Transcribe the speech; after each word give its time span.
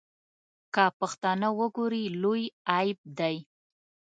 که 0.73 0.85
پښتانه 0.99 1.47
وګوري 1.59 2.03
لوی 2.21 2.43
عیب 2.75 2.99
دی. 3.17 3.35